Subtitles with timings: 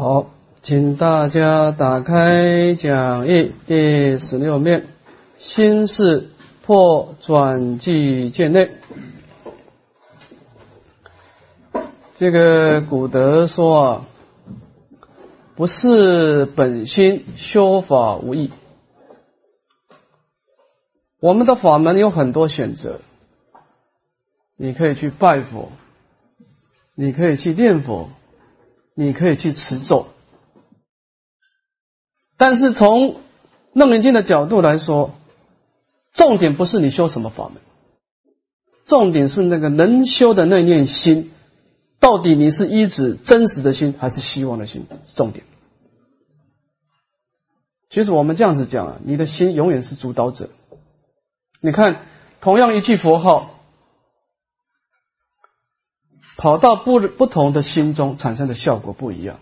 [0.00, 0.30] 好，
[0.62, 4.86] 请大家打开讲义第十六面，
[5.36, 6.30] 心是
[6.62, 8.70] 破转记见内。
[12.14, 14.06] 这个古德说啊，
[15.54, 18.50] 不是本心修法无益。
[21.20, 23.02] 我们的法门有很多选择，
[24.56, 25.68] 你可以去拜佛，
[26.94, 28.08] 你可以去念佛。
[29.00, 30.08] 你可以去持咒，
[32.36, 33.16] 但是从
[33.72, 35.14] 楞严经的角度来说，
[36.12, 37.62] 重点不是你修什么法门，
[38.84, 41.32] 重点是那个能修的那念心，
[41.98, 45.16] 到底你是依止真实的心还是希望的心是？
[45.16, 45.46] 重点。
[47.88, 50.50] 其实我们这样子讲啊，你的心永远是主导者。
[51.62, 52.04] 你看，
[52.42, 53.59] 同样一句佛号。
[56.40, 59.40] 跑到不不同的心中产生的效果不一样，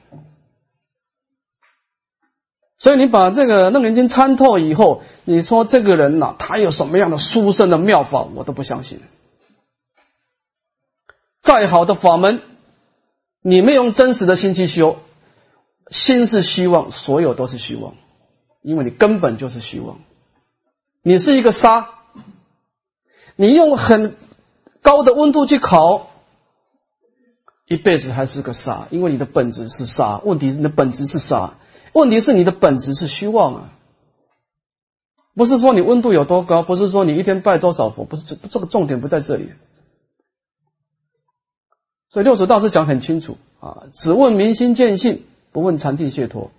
[2.76, 9.00] 所以你把这个楞严经参透以后，你说这个人呐，他有什么样的殊胜的妙法，我都不相信。
[11.40, 12.42] 再好的法门，
[13.42, 14.98] 你没用真实的心去修，
[15.92, 17.94] 心是虚妄，所有都是虚妄，
[18.60, 20.00] 因为你根本就是虚妄。
[21.02, 21.90] 你是一个沙，
[23.36, 24.16] 你用很
[24.82, 26.10] 高的温度去烤。
[27.68, 30.20] 一辈子还是个沙，因为你的本质是沙。
[30.24, 31.54] 问题是你的本质是沙，
[31.92, 33.72] 问题是你的本质是虚妄啊！
[35.34, 39.50] 不是说你温度有多高，不是说你一天拜多少佛，不是这这个重点不在这里。
[42.10, 46.50] 所以六祖大师讲很清楚啊，只问明心见性，不问禅定解脱。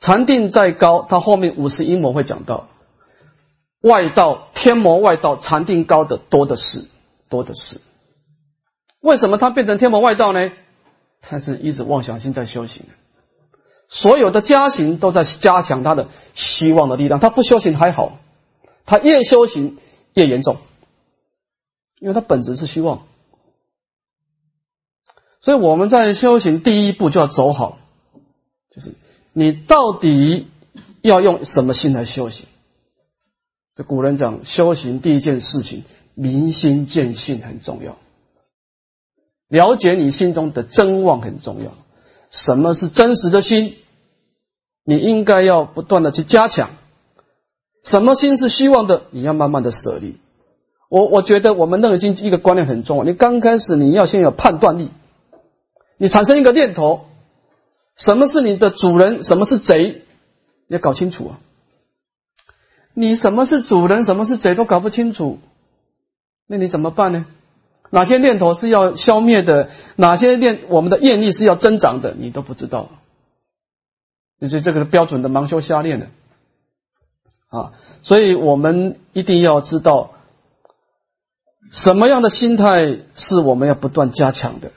[0.00, 2.68] 禅定再高，他后面五十阴谋会讲到，
[3.82, 6.86] 外道天魔外道，禅定高的多的是，
[7.28, 7.82] 多的是。
[9.02, 10.50] 为什么他变成天魔外道呢？
[11.20, 12.84] 他是一直妄想心在修行，
[13.88, 17.20] 所有的加行都在加强他的希望的力量。
[17.20, 18.18] 他不修行还好，
[18.86, 19.76] 他越修行
[20.14, 20.56] 越严重，
[22.00, 23.06] 因为他本质是希望。
[25.40, 27.78] 所以我们在修行第一步就要走好，
[28.70, 28.94] 就是
[29.32, 30.48] 你到底
[31.02, 32.46] 要用什么心来修行？
[33.74, 35.84] 这古人讲，修行第一件事情，
[36.14, 37.96] 明心见性很重要。
[39.52, 41.72] 了解你心中的真妄很重要。
[42.30, 43.76] 什么是真实的心？
[44.82, 46.70] 你应该要不断的去加强。
[47.84, 49.02] 什么心是希望的？
[49.10, 50.16] 你要慢慢的舍离。
[50.88, 53.04] 我我觉得我们那个经一个观念很重要。
[53.04, 54.90] 你刚开始你要先有判断力，
[55.98, 57.04] 你产生一个念头，
[57.94, 59.22] 什么是你的主人？
[59.22, 60.02] 什么是贼？
[60.66, 61.40] 你要搞清楚啊！
[62.94, 64.04] 你什么是主人？
[64.04, 64.54] 什么是贼？
[64.54, 65.38] 都搞不清楚，
[66.46, 67.26] 那你怎么办呢？
[67.94, 69.68] 哪些念头是要消灭的？
[69.96, 72.14] 哪些念我们的业力是要增长的？
[72.16, 72.88] 你都不知道，
[74.40, 76.06] 你说这个标准的盲修瞎练的
[77.50, 77.74] 啊！
[78.02, 80.12] 所以我们一定要知道，
[81.70, 84.72] 什么样的心态是我们要不断加强的，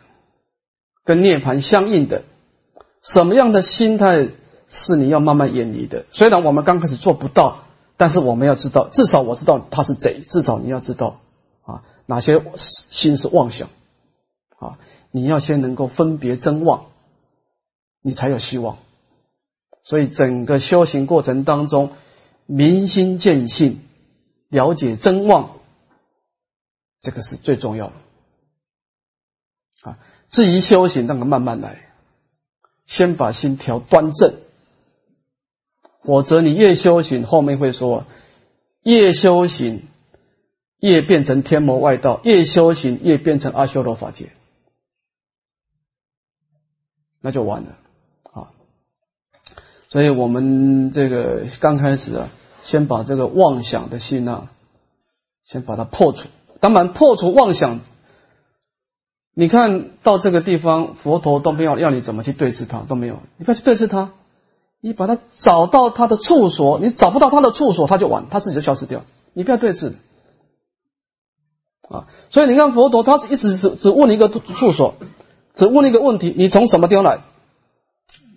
[1.05, 2.23] 跟涅盘相应的；
[3.01, 4.27] 什么样的心态
[4.67, 6.03] 是你要慢慢远离的。
[6.11, 7.63] 虽然我们刚开始做不到，
[7.95, 11.21] 但是我们要知道，至少我知道他是贼，至少你要知道。
[12.05, 13.69] 哪些心是妄想
[14.57, 14.77] 啊？
[15.11, 16.88] 你要先能够分别真妄，
[18.01, 18.77] 你才有希望。
[19.83, 21.93] 所以整个修行过程当中，
[22.45, 23.79] 明心见性，
[24.49, 25.57] 了解真妄，
[27.01, 27.93] 这个是最重要的
[29.89, 29.99] 啊。
[30.27, 31.93] 至于修行，那个慢慢来，
[32.85, 34.35] 先把心调端正，
[36.03, 38.05] 否则你越修行，后面会说
[38.83, 39.87] 越修行。
[40.79, 44.29] 越变成天魔外道，越修行越变成阿修罗法界，
[47.21, 47.69] 那就完了
[48.31, 48.51] 啊！
[49.89, 52.29] 所以我们这个刚开始啊，
[52.63, 54.49] 先把这个妄想的心啊，
[55.43, 56.27] 先把它破除。
[56.59, 57.79] 当然，破除妄想，
[59.33, 64.11] 你看到这个地方，佛陀都没有要你怎么去对峙他，都没有，你不要去对峙他，
[64.81, 69.93] 你把它找到他的处所，你找不到他的处所，他就完，他自己就消失掉，你不要对峙。
[71.90, 74.96] 啊，所以你看佛陀，他是一直只只问一个处所，
[75.53, 77.22] 只问一个问题：你从什么地方来？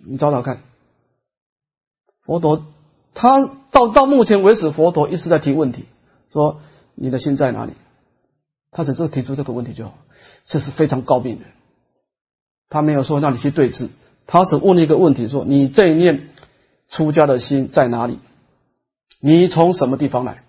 [0.05, 0.61] 你找找看。
[2.23, 2.63] 佛陀
[3.13, 5.85] 他到到目前为止，佛陀一直在提问题，
[6.31, 6.61] 说
[6.93, 7.73] 你的心在哪里？
[8.71, 9.95] 他只是提出这个问题就好，
[10.45, 11.45] 这是非常高明的。
[12.69, 13.89] 他没有说让你去对峙，
[14.27, 16.29] 他只问了一个问题：说你这一念
[16.87, 18.19] 出家的心在哪里？
[19.19, 20.43] 你从什么地方来？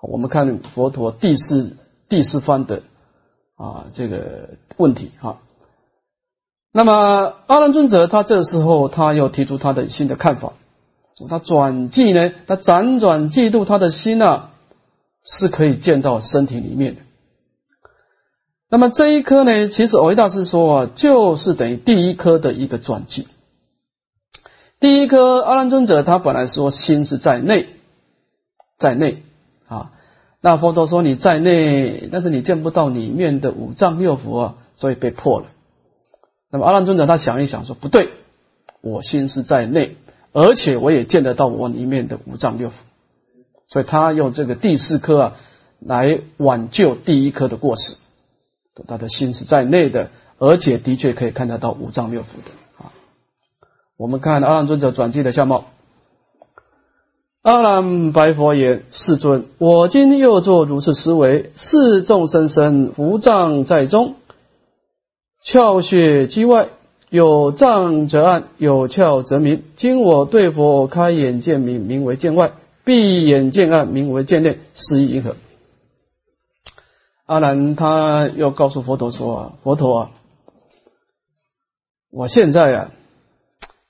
[0.00, 1.76] 我们看佛陀第四
[2.08, 2.82] 第四番的
[3.56, 5.40] 啊这个问题哈，
[6.72, 10.52] 那么阿难尊者他这时候他又提出他的新的看法，
[11.16, 14.50] 说他转记呢，他辗转嫉妒他的心啊，
[15.24, 17.00] 是可以见到身体里面的。
[18.70, 23.26] 那么这一颗呢，其实藕益大师说啊，就是等于第一颗的一个转记。
[24.78, 27.68] 第一颗阿难尊者他本来说心是在内，
[28.78, 29.22] 在内，
[30.40, 35.46] 那佛陀说你在内，但是你见不到里面的五脏六腑啊，所以被破了。
[36.50, 38.10] 那么阿难尊者他想一想说不对，
[38.80, 39.96] 我心是在内，
[40.32, 42.72] 而且我也见得到我里面的五脏六腑，
[43.68, 45.36] 所以他用这个第四颗啊
[45.80, 47.96] 来挽救第一颗的过失。
[48.86, 52.92] 他的心是在内的，而且的确可以看得到五脏六腑的啊。
[53.96, 55.66] 我们看阿难尊者转机的相貌。
[57.48, 64.16] 阿难白佛言：“世尊，我今又作如是思维：是众生生无障在中，
[65.42, 66.68] 窍穴机外，
[67.08, 69.62] 有障则暗，有窍则明。
[69.76, 72.50] 今我对佛开眼见明，名为见外；
[72.84, 74.58] 闭眼见暗，名为见内。
[74.74, 75.34] 是意因何？”
[77.24, 80.10] 阿难他又告诉佛陀说：“佛陀啊，
[82.12, 82.90] 我现在啊，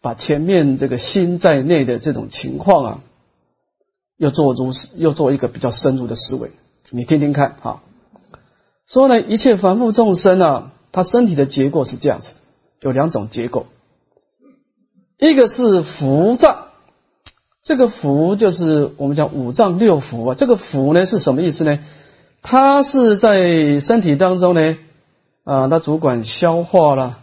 [0.00, 3.00] 把前面这个心在内的这种情况啊，
[4.18, 6.50] 又做如又做一个比较深入的思维，
[6.90, 7.80] 你听听看哈。
[8.86, 12.32] 说呢，一切凡夫众生啊，他身体的结构是这样子，
[12.80, 13.66] 有两种结构，
[15.18, 16.66] 一个是腑脏，
[17.62, 21.78] 这个腑就是我们讲五脏六腑啊，这个腑呢是什么意思呢？”
[22.40, 24.76] 它是在身体当中呢，
[25.42, 27.18] 啊，它主管消化了、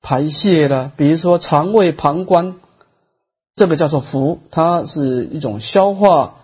[0.00, 0.92] 排泄了。
[0.96, 2.56] 比如说肠胃、膀胱，
[3.54, 6.36] 这个叫做腑，它是一种消化。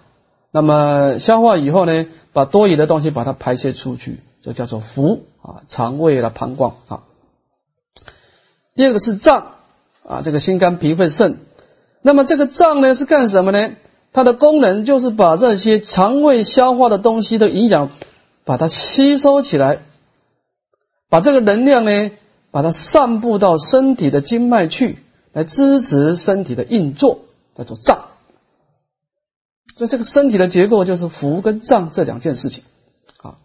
[0.53, 7.03] 那么消化以后呢，把多余的东西把它排泄出去，就叫做腑啊，肠胃了、膀胱啊。
[8.75, 9.55] 第二个是脏
[10.07, 11.39] 啊，这个心肝脾肺肾。
[12.03, 13.73] 那么这个脏呢是干什么呢？
[14.13, 17.91] 它的功能就是把这些肠胃消化的东西的营养，
[18.45, 19.79] 把它吸收起来，
[21.09, 22.11] 把这个能量呢，
[22.51, 24.99] 把它散布到身体的经脉去，
[25.33, 27.21] 来支持身体的运作，
[27.57, 28.07] 叫做脏。
[29.77, 32.65] 所以这个身体的结构就是腑跟脏这两件事情
[33.23, 33.39] 啊。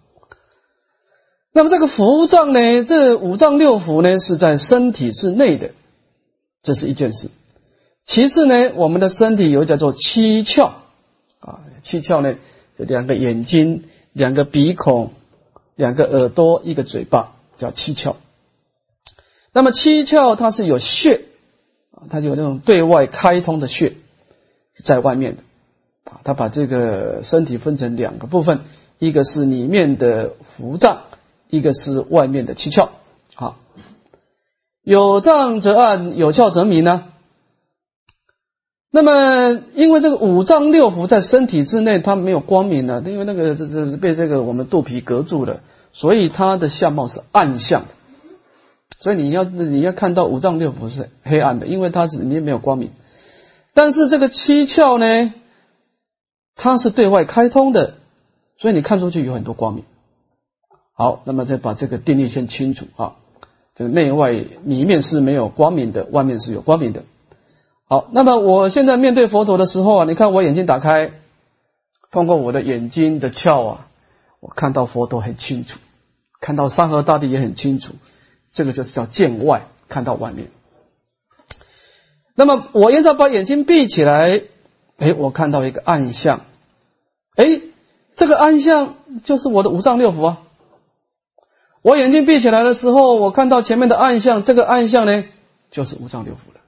[1.54, 5.72] 那么这个腑脏呢，这五脏六腑呢是在身体之内的，
[6.64, 7.30] 这是一件事。
[8.06, 10.72] 其次呢，我们的身体有叫做七窍
[11.40, 12.36] 啊，七窍呢，
[12.76, 15.14] 这两个眼睛、两个鼻孔、
[15.76, 18.16] 两个耳朵、一个嘴巴，叫七窍。
[19.54, 21.22] 那么七窍它是有穴
[21.96, 23.94] 啊，它有那种对外开通的穴
[24.84, 25.44] 在外面的
[26.12, 28.60] 啊，它把这个身体分成两个部分，
[29.00, 31.04] 一个是里面的腑脏，
[31.50, 32.90] 一个是外面的七窍。
[33.34, 33.58] 好，
[34.84, 37.06] 有脏则暗，有窍则明呢。
[38.92, 45.62] 那么，因为这个五脏六腑在身体之内，它没有光明的，因为那个这这被这个我们肚皮隔住了，
[45.92, 47.88] 所以它的相貌是暗相的。
[49.06, 52.90] 所以你要你要看到五脏六腑是黑暗的，因为它里面没有光明。
[53.76, 55.32] 但是这个七窍呢，
[56.56, 57.98] 它是对外开通的，
[58.58, 59.84] 所以你看出去有很多光明。
[60.94, 63.18] 好，那么再把这个定义先清楚啊，
[63.76, 67.04] 这个内外里面是没有光明的，外面是有光明的。
[67.88, 71.12] 好，那么我现在面对佛陀的时候啊，你看我眼睛打开，
[72.10, 73.88] 通过我的眼睛的窍啊，
[74.40, 75.78] 我看到佛陀很清楚，
[76.42, 77.94] 看到山河大地也很清楚，
[78.56, 80.50] 这个就是叫见外，看到外面。
[82.36, 84.44] 那么我现在把眼睛闭起来，
[84.98, 86.42] 哎，我看到一个暗象，
[87.36, 87.62] 哎，
[88.16, 88.96] 这个暗象
[89.26, 90.42] 就是我的五脏六腑啊。
[91.82, 95.26] 我眼睛闭起来的时候，我看到前面的暗象，这个暗象呢，
[95.70, 96.62] 就是五脏六腑了。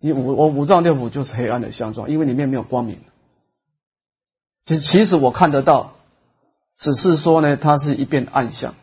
[0.00, 3.00] 你五我五脏六腑就是黑暗的相状，因为里面没有光明。
[4.64, 5.92] 其其实我看得到，
[6.76, 8.74] 只是说呢，它是一片暗象。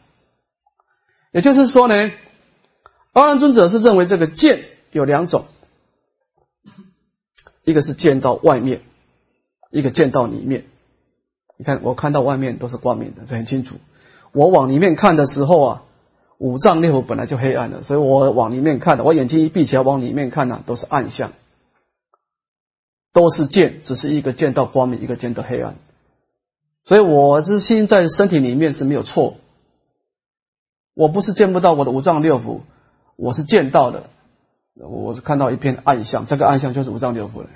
[1.31, 2.11] 也就是说呢，
[3.13, 5.45] 阿难尊者是认为这个见有两种，
[7.63, 8.81] 一个是见到外面，
[9.71, 10.65] 一个见到里面。
[11.57, 13.75] 你看我看到外面都是光明的，这很清楚。
[14.31, 15.83] 我往里面看的时候啊。
[16.41, 21.33] 五脏六腑本来就黑暗的，所以我往里面看的，我眼睛一闭起来往里面看呢，都是暗象，
[23.11, 25.75] 都是见，只是一个见到光明，一个见到黑暗。
[26.85, 29.35] 所以我是心在身体里面是没有错，
[30.93, 32.61] 我不是见不到我的五脏六腑，
[33.15, 34.09] 我是见到的，
[34.75, 37.49] 我是看到一片暗象，这个暗象就是五脏六腑了，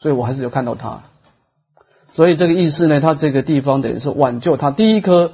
[0.00, 1.02] 所以我还是有看到它。
[2.12, 5.32] 所以这个意思呢，它这个地方等于是挽救他第一颗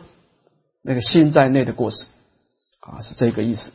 [0.83, 2.09] 那个心在内的过失。
[2.81, 3.71] 啊，是这个意思。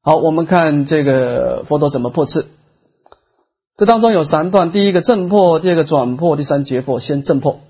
[0.00, 2.46] 好，我们看这个佛陀怎么破斥。
[3.76, 6.98] 这当中有三段：第一个正破，第二个转破，第三结破。
[6.98, 7.60] 先正破。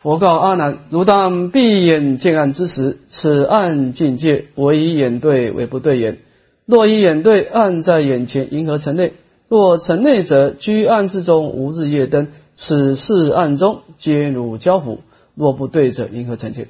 [0.00, 6.18] 佛告阿难：如当闭眼见暗之时，此暗境界我以眼对，为不对眼。
[6.66, 9.10] 若以眼对，暗在眼前，银河城内；
[9.48, 12.28] 若城内者，居暗室中，无日夜灯。
[12.54, 15.00] 此事暗中皆如交符。
[15.34, 16.68] 若不对者，银河城前。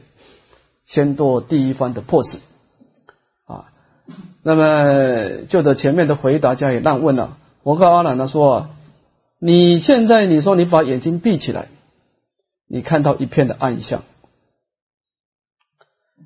[0.87, 2.39] 先做第一番的破斥。
[4.43, 7.37] 那么就着前面的回答加以让问了。
[7.63, 8.69] 我告阿难呢说：
[9.39, 11.69] 你现在你说你把眼睛闭起来，
[12.69, 14.05] 你看到一片的暗象。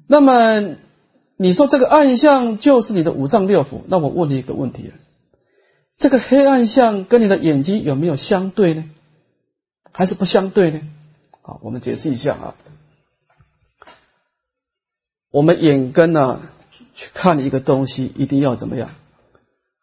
[0.06, 0.76] 那么
[1.36, 3.80] 你说这个暗象就是你的五脏六腑？
[3.86, 4.92] 那我问你一个问题：
[5.96, 8.90] 这个黑暗象跟你的眼睛有没有相对呢？
[9.92, 10.80] 还是不相对呢？
[11.42, 12.54] 好，我们解释一下啊。
[15.30, 16.42] 我们眼根呢？
[16.94, 18.90] 去看一个东西，一定要怎么样？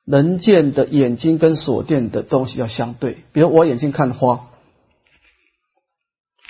[0.06, 3.18] 能见的眼睛跟所见的东西要相对。
[3.32, 4.49] 比如我眼睛看花，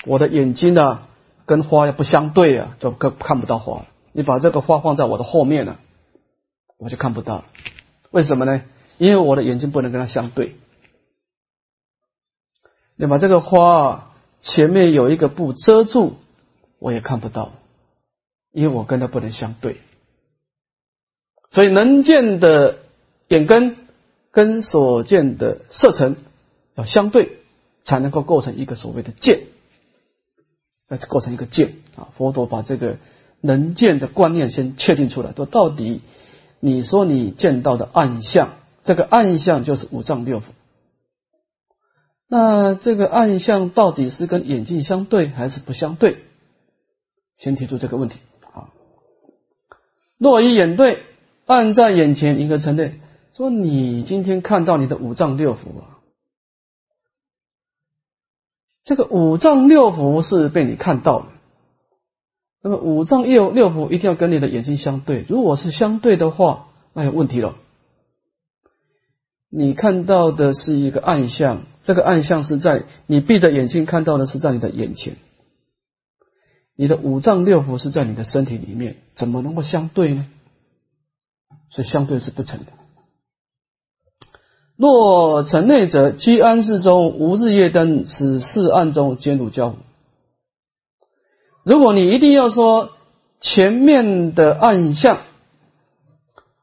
[0.06, 1.02] 我的眼睛呢
[1.46, 3.86] 跟花要不相对啊，就看看不到花。
[4.12, 5.78] 你把这个花放在我的后面呢，
[6.78, 7.44] 我就看不到了。
[8.10, 8.62] 为什么呢？
[8.98, 10.56] 因为我的眼睛不能跟它相对。
[12.96, 16.16] 你把这个花前面有一个布遮住，
[16.78, 17.52] 我也看不到，
[18.52, 19.80] 因为我跟它不能相对。
[21.50, 22.78] 所以能见的
[23.28, 23.76] 眼根
[24.30, 26.16] 跟所见的色尘
[26.74, 27.38] 要相对，
[27.84, 29.40] 才能够构成一个所谓的见，
[30.90, 32.08] 那构成一个见啊。
[32.12, 32.98] 佛陀把这个
[33.40, 36.02] 能见的观念先确定出来，说到底，
[36.60, 38.50] 你说你见到的暗象，
[38.84, 40.42] 这个暗象就是五脏六腑。
[42.28, 46.18] 那这个暗象到底是跟眼睛相对还是不相对？
[47.36, 48.18] 先提出这个问题
[48.52, 48.68] 啊。
[50.18, 51.04] 若以眼对。
[51.46, 53.00] 暗在眼前，一个城内
[53.36, 55.98] 说：“你今天看到你的五脏六腑啊？
[58.84, 61.26] 这个五脏六腑是被你看到了。
[62.62, 65.24] 那么五脏六六腑一定要跟你的眼睛相对。
[65.28, 67.56] 如果是相对的话，那有问题了。
[69.50, 75.16] 你看到的是一个暗象，这个暗象是在你闭着眼睛看到的，是在你的眼前。
[76.76, 80.26] 你的五脏六腑是在你的身体里面，怎么能够相对呢？”
[81.70, 82.72] 所以相对是不成的。
[84.80, 89.74] 若城内者，居安室中，无日夜灯，此事暗中兼如交。
[91.64, 92.92] 如果你一定要说
[93.40, 95.18] 前面的暗象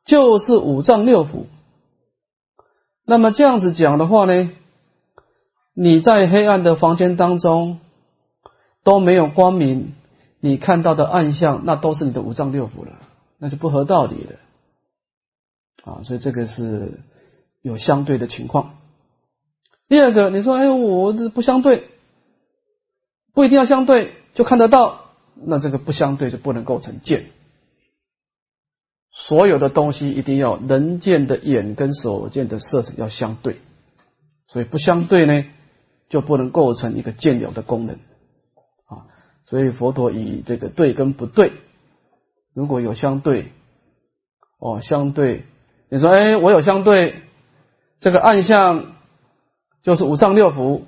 [0.04, 1.46] 就是五脏六腑，
[3.06, 4.50] 那么这样子讲的话呢，
[5.76, 7.80] 你在黑暗的房间当中
[8.84, 9.94] 都没有光明，
[10.40, 12.94] 你看到的暗象那都是你的五脏六腑了，
[13.38, 14.40] 那就不合道理了。
[15.84, 17.00] 啊，所以这个是
[17.68, 18.78] 有相对的情况。
[19.88, 21.88] 第二个，你说，哎，我这不相对，
[23.34, 27.26] 不一定要相对就看得到，那这个不相对就不能构成见。
[29.12, 33.58] 所有的东西一定要能见的眼跟所见的色要相对，
[34.48, 35.46] 所以不相对呢，
[36.10, 37.96] 就不能构成一个见了的功能。
[38.86, 39.10] 啊，
[39.44, 41.52] 所以佛陀以这个对跟不对，
[42.54, 43.52] 如果有相对，
[44.60, 45.44] 哦，相对。
[45.90, 47.22] 你说，哎，我有相对，
[48.00, 48.94] 这个暗象
[49.84, 50.82] 就是五脏六腑。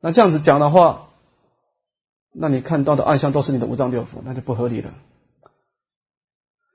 [0.00, 1.08] 那这样子讲的话，
[2.32, 4.90] 那你看到的暗象都是你的五脏六腑，那就不合理了。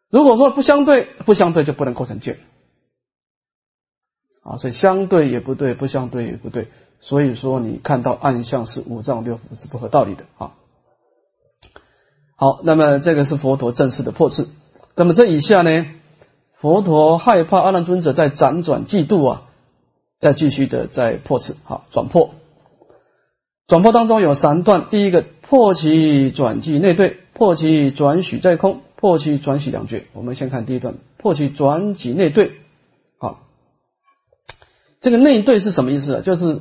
[0.09, 2.39] 如果说不相对，不相对就不能构成见。
[4.43, 6.67] 啊，所以相对也不对，不相对也不对。
[6.99, 10.53] 所以说，你看到暗象是五脏六腑是不合道理的啊。
[12.35, 14.47] 好，那么这个是佛陀正式的破斥。
[14.95, 15.85] 那么这以下呢？
[16.57, 19.43] 佛陀害怕阿难尊者在辗转嫉妒啊，
[20.21, 22.35] 再继续的再破次，好转破。
[23.67, 30.07] 转破当中有三段，第一个破其转即内对，破其转许在空，破其转许两句。
[30.13, 32.51] 我们先看第一段，破其转即内对。
[33.17, 33.39] 好，
[35.01, 36.21] 这个内对是什么意思啊？
[36.21, 36.59] 就是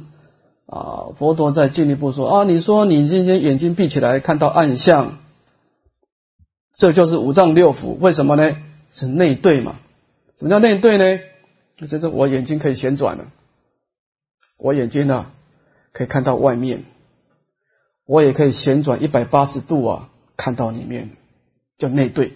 [0.65, 5.19] 啊，佛陀在进一步说啊，你说你今天眼睛闭起来看到暗象，
[6.75, 8.57] 这就是五脏六腑，为什么呢？
[8.91, 9.77] 是内对嘛？
[10.39, 11.21] 什么叫内对呢？
[11.77, 13.27] 就是我眼睛可以旋转了，
[14.61, 15.27] 我眼睛呢
[15.93, 16.85] 可以看到外面，
[18.07, 21.11] 我也可以旋转一百八十度啊，看到里面，
[21.79, 22.33] 叫内对。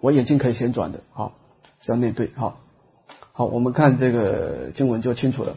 [0.00, 1.34] 我眼睛可以旋转的，好，
[1.80, 2.30] 叫内对。
[2.34, 2.60] 好，
[3.32, 5.56] 好，我们看这个经文就清楚了。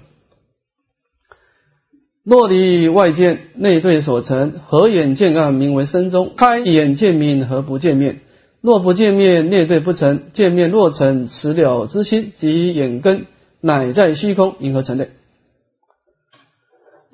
[2.23, 8.21] 若离外见，内对所成，合眼见暗，名为身中；开眼见明，何不见面？
[8.61, 13.25] 若不见面，内对不成；见面若成，此了之心及眼根，
[13.61, 15.09] 乃在虚空，银河城内？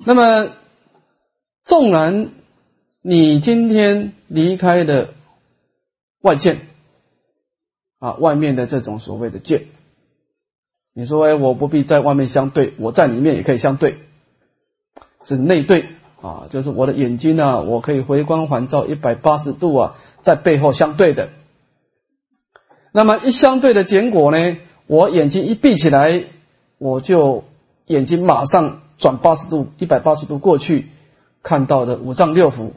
[0.04, 0.50] 那么，
[1.64, 2.30] 纵然
[3.02, 5.10] 你今天离开的
[6.22, 6.58] 外见
[8.00, 9.66] 啊，外面的这种所谓的见，
[10.92, 13.98] 你说哎，我不必在外面相对，我在里面也可以相对，
[15.24, 15.86] 是内对
[16.20, 21.28] 啊，就是我的眼睛啊，我可以回光返照一百八十度啊，在背后相对的。
[22.92, 24.58] 那么一相对的结果呢？
[24.88, 26.24] 我眼睛一闭起来，
[26.78, 27.44] 我就
[27.86, 30.86] 眼睛马上转八十度、一百八十度过去，
[31.42, 32.70] 看到的五脏六腑，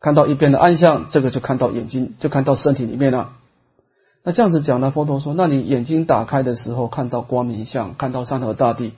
[0.00, 3.34] 看到一边的暗象，这个就看到眼睛，就看到身体里面了。
[4.24, 4.90] 那这样子讲呢？
[4.90, 8.94] 佛陀说：，那你眼睛打开的时候，看到光明相，看到山河大地，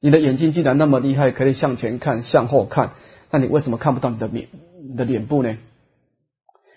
[0.00, 2.92] 你的眼睛既然那么厉害，可以向前看、向后看，
[3.32, 4.46] 那你为什么看不到你的脸、
[4.88, 5.58] 你的脸部呢？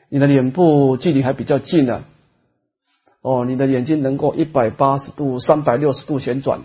[0.09, 2.03] 你的脸部距离还比较近呢。
[3.21, 6.61] 哦，你的眼睛能够一百八十度、三百六十度旋转，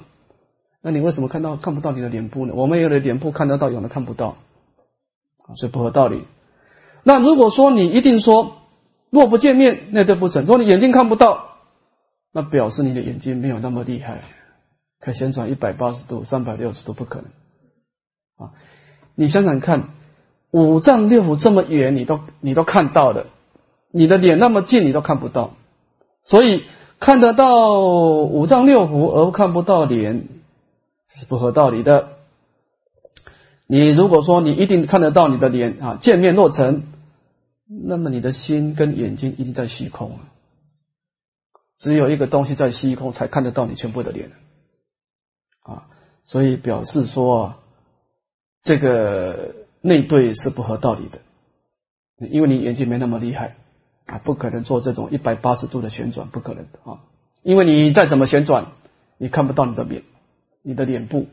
[0.87, 2.53] 那你为什么看到看不到你的脸部呢？
[2.55, 4.37] 我们有的脸部看得到，有的看不到，
[5.57, 6.25] 所以不合道理。
[7.05, 8.59] 那如果说你一定说
[9.09, 10.45] 若不见面，那都不准。
[10.45, 11.57] 说你眼睛看不到，
[12.35, 14.25] 那表示你的眼睛没有那么厉害，
[15.01, 18.53] 可旋转一百八十度、三百六十度不可能啊！
[19.15, 19.89] 你想想看，
[20.51, 23.25] 五脏六腑这么远，你都你都看到的，
[23.91, 25.53] 你的脸那么近，你都看不到。
[26.25, 26.65] 所以
[27.01, 30.29] 看得到五脏六腑而看不到脸，
[31.15, 32.11] 是不合道理的。
[33.67, 36.83] 你如果说你一定看得到你的脸啊，见面落成，
[37.67, 40.21] 那么你的心跟眼睛一定在虚空啊。
[41.79, 44.31] 只有一个东西在虚空，才看得到你全部的脸
[45.63, 45.87] 啊。
[46.25, 47.55] 所以表示说，
[48.63, 51.21] 这个内对是不合道理的，
[52.29, 53.57] 因为你眼睛没那么厉害。
[54.07, 57.01] 啊，不可能做这种一百八十度的旋转，不可能的啊！
[57.43, 58.73] 因为你再怎么旋转，
[59.17, 60.03] 你看不到你的脸，
[60.67, 61.27] 你的脸部，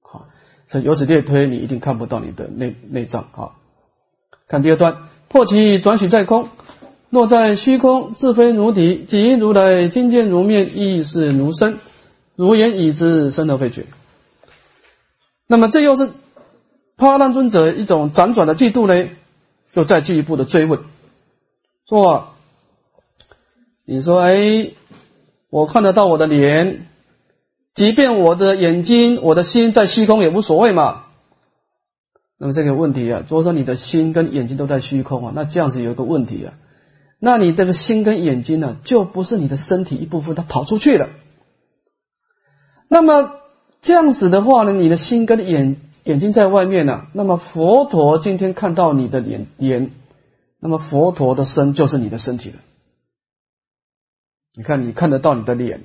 [0.00, 0.28] 好，
[0.66, 3.52] 所以由此类推，你一定看不到你的内内脏啊。
[4.48, 6.48] 看第二段，破其转许在空，
[7.10, 11.78] 若在虚空，自非如体，即如来金见如面，亦是如身，
[12.34, 13.84] 如言已知，身而非觉。
[15.46, 16.10] 那么这又是
[16.96, 19.10] 帕难尊者一种辗转的嫉妒呢？
[19.74, 20.80] 又再进一步的追问。
[21.86, 22.28] 说，
[23.84, 24.70] 你说，哎，
[25.50, 26.86] 我看得到我的脸，
[27.74, 31.04] 即便我的眼睛、我的心在虚空也无所谓嘛。
[32.38, 36.54] 那么这个问题啊，如果说你的心跟眼睛都在虚空啊，那这样子有一个问题啊，
[37.18, 41.08] 那你这个心跟眼睛呢，就不是你的身体一部分，它跑出去了。
[42.88, 43.32] 那么
[43.80, 49.92] 这样子的话呢，你的心跟眼眼睛在外面呢，那么佛陀今天看到你的脸脸。
[50.64, 52.56] 那么佛陀的身就是你的身体了。
[54.54, 55.80] 你看，你看得到你的脸，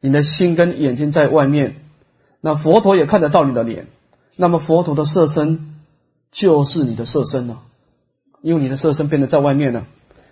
[0.00, 1.76] 你的心跟眼睛在外面，
[2.40, 3.86] 那佛陀也看得到你的脸。
[4.36, 5.76] 那么佛陀的色身
[6.32, 7.60] 就是你的色身了，
[8.40, 9.86] 因为你的色身变得在外面了。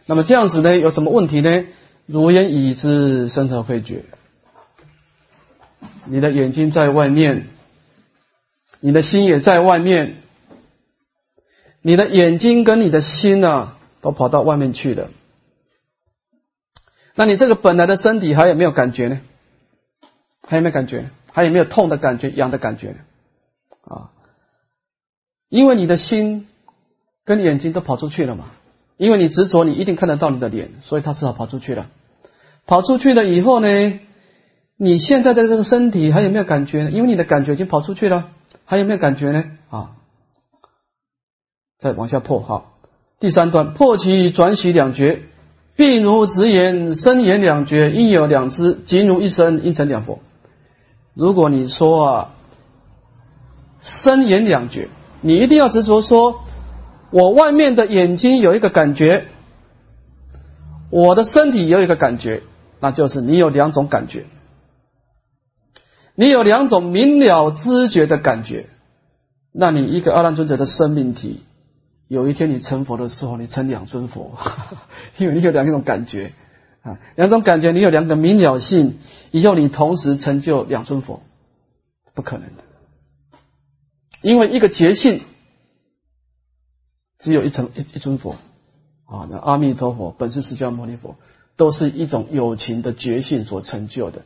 [0.07, 1.67] 那么这样子呢，有什么问题呢？
[2.07, 4.05] 如烟已知，身而非觉。
[6.07, 7.49] 你的眼睛在外面，
[8.81, 10.17] 你的心也在外面。
[11.83, 15.11] 你的眼睛跟你的心呢，都跑到外面去了。
[17.15, 19.21] 那你这个本来的身体还有没有感觉呢？
[20.49, 21.11] 还有没有感觉？
[21.31, 22.97] 还有没有痛的感觉、痒的感觉？
[23.85, 24.11] 啊，
[25.49, 26.49] 因为你的心
[27.25, 28.47] 跟眼睛都跑出去了嘛。
[28.97, 31.87] 因为你执着，你一定看得到你的脸，所以他只好跑出去了。
[32.67, 34.01] 跑出去了以后呢，
[34.77, 36.91] 你现在的这个身体还有没有感觉呢？
[36.91, 38.31] 因为你的感觉已经跑出去了，
[38.65, 39.45] 还有没有感觉呢？
[39.71, 39.91] 啊？
[41.79, 42.73] 再往下破哈，
[43.21, 45.23] 第三段破其转许两绝，
[45.77, 50.19] 并如直言身言两绝，应有两知，即如一生应成两佛。
[51.19, 52.31] 如果你说啊，
[53.81, 54.89] 身言两绝，
[55.21, 56.45] 你一定要执着说，
[57.11, 59.27] 我外面的眼睛有一个感觉，
[60.91, 62.45] 我的身体有一个感觉，
[62.79, 64.27] 那就是你有两种感觉，
[66.15, 68.67] 你有两种明了知觉的感觉，
[69.51, 71.43] 那你一个阿难尊者的生命体。
[72.07, 74.39] 有一天你成佛的时候，你成两尊佛，
[75.19, 76.33] 因为你有两种感觉
[76.89, 78.99] 啊，两种感觉，你有两个明了性，
[79.31, 81.23] 以后你同时成就两尊佛，
[82.15, 82.65] 不可能的，
[84.23, 85.23] 因为一个觉性
[87.19, 88.37] 只有一层一一尊佛
[89.07, 91.17] 啊，那阿弥陀佛本是释迦牟尼佛，
[91.57, 94.23] 都是一种有情的觉性所成就的。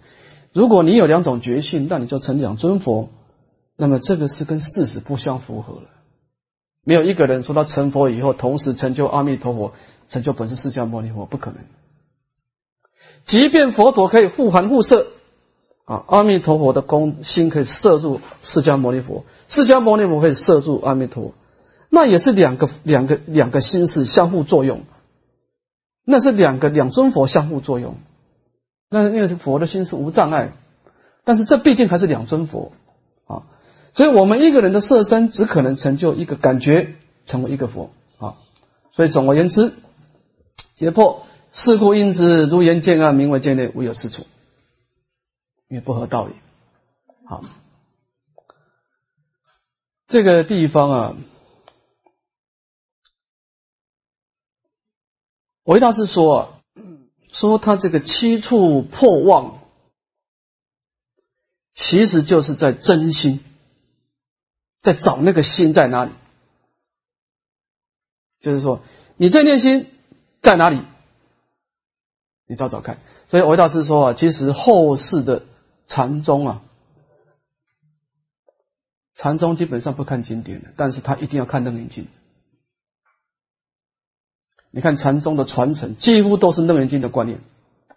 [0.53, 3.09] 如果你有两种觉性，那你就成两尊佛，
[3.77, 5.89] 那么这个是跟事实不相符合了。
[6.85, 9.73] 没有一个人说他成佛以后，同时成就阿弥陀佛，
[10.09, 11.61] 成就本师释迦牟尼佛，不可能。
[13.25, 15.07] 即便佛陀可以互含互摄，
[15.85, 21.33] 啊，阿弥陀佛的功心可以摄入释迦牟尼佛，释迦牟尼佛可以摄入阿弥陀，
[21.89, 24.83] 那也是两个两个两个心是相互作用，
[26.05, 27.95] 那是两个两尊佛相互作用，
[28.91, 30.53] 那因为佛的心是无障碍，
[31.25, 32.73] 但是这毕竟还是两尊佛
[33.27, 33.43] 啊，
[33.95, 38.35] 所以我们一个人的色身只可能成就一个感觉，成为一个佛啊，
[38.93, 39.73] 所以总而言之，
[40.75, 41.25] 解破。
[41.53, 44.27] 是故因之，如言见暗，名为见内，无有是处，
[45.69, 46.35] 也不合道理。
[47.27, 47.45] 好，
[50.07, 51.17] 这个地方啊，
[55.65, 56.63] 维大师说啊，
[57.31, 59.63] 说他这个七处破妄，
[61.71, 63.41] 其实就是在真心，
[64.81, 66.13] 在找那个心在哪里，
[68.41, 68.83] 就是说
[69.17, 69.91] 你这念心
[70.41, 70.81] 在哪里？
[72.47, 75.45] 你找找看，所以韦大师说啊，其实后世的
[75.87, 76.63] 禅宗啊，
[79.15, 82.09] 禅宗基本上不看经典的，但是他一定要看楞严经。
[84.71, 87.41] 你看禅宗的传承，几乎都是楞严经的观念，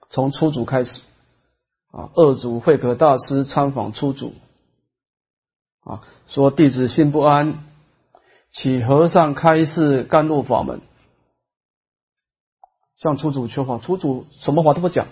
[0.10, 1.02] 从初祖开始
[1.92, 4.34] 啊，二祖慧可大师参访初祖
[5.84, 7.64] 啊，说弟子心不安，
[8.52, 10.82] 请和尚开示甘露法门。
[13.06, 15.06] 向出主求法，出主什么话都不讲，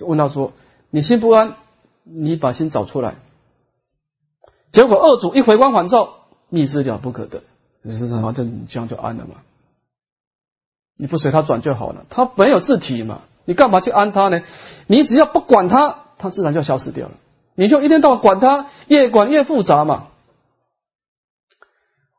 [0.00, 0.54] 问他说
[0.88, 1.56] ：“你心不安，
[2.02, 3.16] 你把心找出来。”
[4.72, 6.14] 结果二主一回光返照，
[6.48, 7.42] 密知了不可得，
[7.84, 9.34] 是反正这样就安了嘛。
[10.96, 14.40] 你不随他转就好了，他没有自体嘛，你干嘛去安他呢？
[14.86, 17.12] 你只要不管他，他自然就消失掉了。
[17.54, 20.06] 你就一天到晚管他，越管越复杂嘛。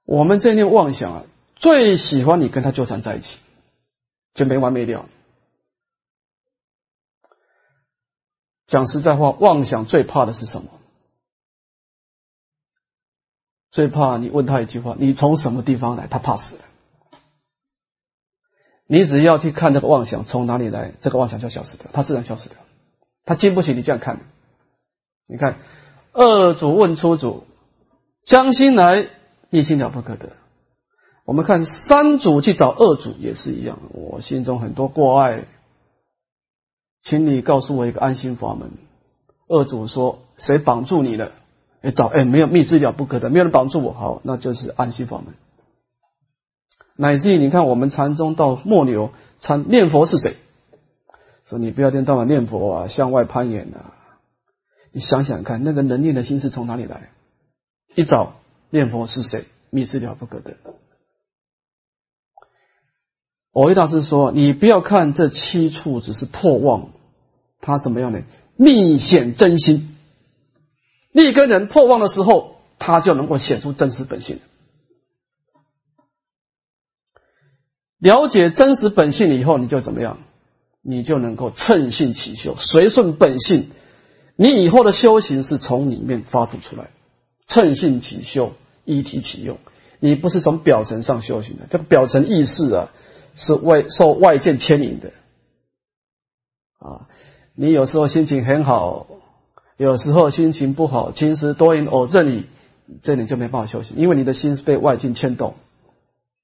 [0.06, 1.24] 我们这念妄想啊，
[1.56, 3.40] 最喜欢你跟他纠缠在一起。
[4.36, 5.10] 就没完没了。
[8.68, 10.70] 讲实在话，妄想最怕的是什么？
[13.72, 16.62] 最怕你问他一句话：“你从什么地方来？”他怕死了。
[18.88, 22.58] 你只要去看这个妄想从哪里来，这个妄想就消失掉，他自然消失掉。
[23.26, 24.20] 他经不起你这样看。
[25.28, 25.58] 你看，
[26.14, 27.46] 二主问初主
[28.24, 29.10] ：“将心来，
[29.50, 30.38] 一心了不可得。”
[31.26, 35.46] 我们看三组去找二组也是一样，我心中很多过爱，
[37.02, 38.72] 请你告诉我一个安心法门。
[39.48, 41.32] 二组说谁绑住你了？
[41.82, 45.34] 哎，找哎没有密治了不可得，没有人绑住我，好，那就是安心法门。
[46.96, 50.36] 乃至于你看我们禅宗到末流禅念佛是谁？
[51.44, 53.94] 说你不要天到晚念佛啊，向外攀岩啊。
[54.92, 57.10] 你想想看，那个能念的心是从哪里来？
[57.96, 58.36] 一找
[58.70, 59.46] 念佛是谁？
[59.72, 60.56] 密治了不可得。
[63.56, 66.90] 我维大师说：“你不要看这七处只是破妄，
[67.62, 68.22] 他怎么样呢？
[68.58, 69.96] 密显真心。
[71.14, 74.40] 一根人破妄的时候，他就能够显出真实本性。
[77.98, 80.18] 了解真实本性以后，你就怎么样？
[80.82, 83.70] 你就能够乘性起修，随顺本性。
[84.36, 86.90] 你以后的修行是从里面发出出来，
[87.48, 88.52] 乘性起修，
[88.84, 89.60] 一体启用。
[90.02, 92.92] 你不是从表层上修行的，这个表层意识啊。”
[93.36, 95.12] 是外受外界牵引的
[96.80, 97.08] 啊！
[97.54, 99.08] 你有时候心情很好，
[99.78, 102.46] 有时候心情不好，其实多因偶这里，
[103.04, 105.54] 这里就没办法休息，因为你的心是被外境牵动。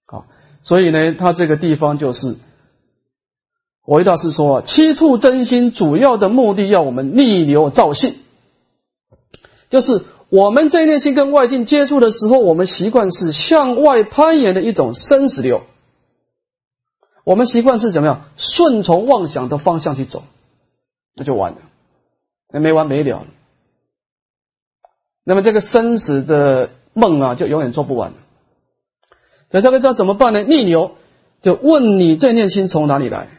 [0.05, 0.25] 好，
[0.63, 2.35] 所以呢，他这个地方就是，
[3.85, 8.15] 我一大师说啊，七处真心主要的目的要我们逆流造性，
[9.69, 15.61] 就是我们这一念心跟外境接触的时候，我们习惯是向外攀岩的一种生死流。
[17.31, 18.25] 我们习惯是怎么样？
[18.35, 20.23] 顺从妄想的方向去走，
[21.15, 21.59] 那就完了，
[22.49, 23.25] 那没完没了。
[25.23, 28.11] 那么这个生死的梦啊，就永远做不完。
[29.49, 30.43] 那这个叫怎么办呢？
[30.43, 30.97] 逆流，
[31.41, 33.29] 就问你这念心从哪里来？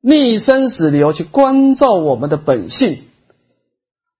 [0.00, 3.02] 逆生死流去关照我们的本性，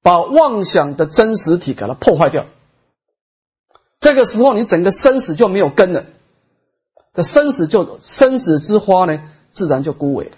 [0.03, 2.45] 把妄想的真实体给它破坏掉。
[3.99, 6.05] 这个时候，你整个生死就没有根了。
[7.13, 9.21] 这生死就生死之花呢，
[9.51, 10.37] 自然就枯萎了。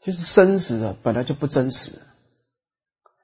[0.00, 1.92] 其实生死啊，本来就不真实，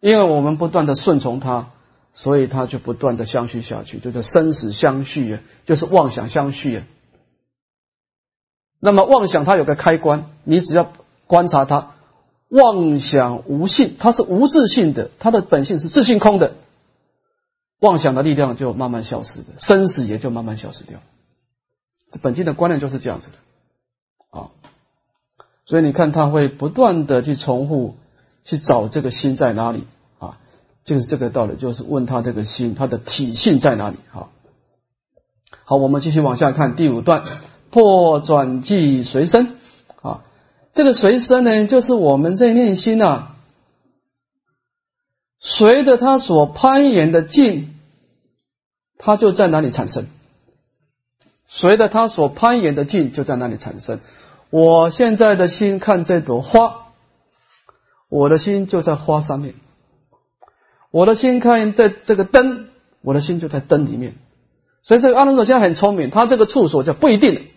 [0.01, 1.71] 因为我们不断的顺从它，
[2.15, 6.87] 所以它就不断的相续下去，就是生死相续啊，就是妄想相续啊。
[8.79, 10.91] 那么妄想它有个开关，你只要
[11.27, 11.93] 观察它，
[12.49, 16.55] 妄想无性，它是无自性的，它的本性是自性空的。
[17.81, 21.01] 妄想的力量就慢慢消失的，生死也就慢慢消失掉。
[22.23, 24.51] 本经的观念就是这样子的啊，
[25.65, 27.97] 所以你看他会不断的去重复
[28.45, 29.85] 去找这个心在哪里
[30.19, 30.39] 啊，
[30.85, 34.29] 就是这个道理，就是问他这个心它的体性在哪里啊。
[35.65, 37.25] 好，我们继续往下看第五段
[37.71, 39.57] 破转即随身
[40.03, 40.25] 啊，
[40.75, 43.37] 这个随身呢，就是我们这念心啊，
[45.41, 47.75] 随着他所攀岩的境，
[48.99, 50.07] 它就在哪里产生。
[51.49, 54.01] 随着他所攀岩的境，就在那里产生。
[54.51, 56.93] 我现在的心看这朵花，
[58.09, 59.55] 我的心就在花上面；
[60.91, 62.69] 我的心看这这个灯，
[63.01, 64.15] 我的心就在灯里面。
[64.83, 67.49] 所以这个阿伦佐现在很聪明，他这个处所叫不一定。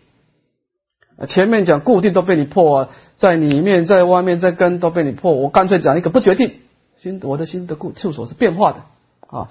[1.28, 5.34] 前面讲固定都被你破啊，在里面、在外面、在根都被你破。
[5.34, 6.56] 我干脆讲一个不决定
[7.04, 8.80] 心，我的心的固处所是变化的
[9.28, 9.50] 啊。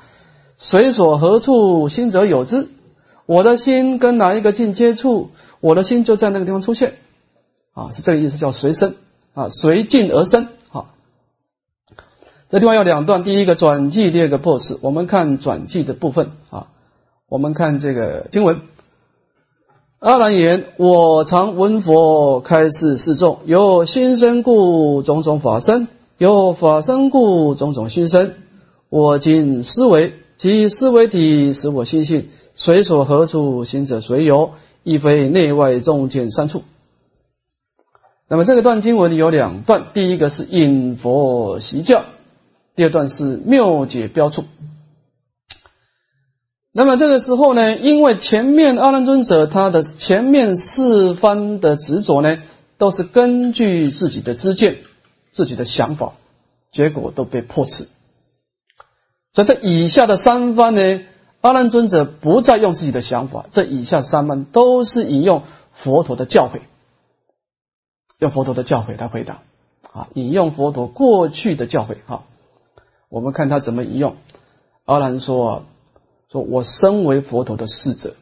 [0.56, 2.68] 随所何处心则有之。
[3.26, 6.94] 我的心跟哪一个境接触，我的心就在那个地方出现，
[7.72, 8.94] 啊，是这个意思，叫随生
[9.34, 10.48] 啊，随境而生。
[10.70, 10.88] 好，
[12.48, 14.78] 这地方有两段，第一个转记，第二个破事。
[14.82, 16.68] 我们看转记的部分啊，
[17.28, 18.62] 我们看这个经文。
[20.00, 25.86] 阿难言：我常闻佛开示示众，有心生故种种法生，
[26.22, 28.34] 有法生故种种心生。
[28.88, 32.28] 我今思维，即思维体，使我心性。
[32.54, 34.52] 随所何处行者随游，
[34.84, 36.62] 亦非内外众见三处。
[38.28, 42.04] 那么这个段经文有两段，第一个是引佛习教，
[42.76, 44.44] 第二段是妙解标处。
[46.72, 52.38] 那么这个时候呢，因为前面阿难尊者他的前面四番的执着呢，
[52.78, 54.76] 都是根据自己的知见、
[55.32, 56.12] 自己的想法，
[56.70, 57.88] 结果都被破斥。
[59.32, 61.00] 所以这以下的三番呢。
[61.40, 65.42] 阿难尊者不再用自己的想法，这以下三番都是引用
[65.72, 66.60] 佛陀的教诲，
[68.20, 69.42] 用佛陀的教诲来回答。
[69.92, 71.96] 啊，引用佛陀过去的教诲。
[72.06, 72.22] 哈，
[73.08, 74.14] 我们看他怎么引用。
[74.84, 75.64] 阿难说
[76.30, 78.14] ：“说我身为佛陀的侍者，